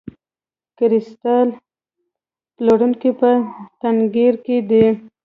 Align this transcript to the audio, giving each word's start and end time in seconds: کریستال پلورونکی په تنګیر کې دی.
کریستال 0.77 1.47
پلورونکی 2.55 3.11
په 3.19 3.29
تنګیر 3.81 4.33
کې 4.45 4.57
دی. 4.69 4.85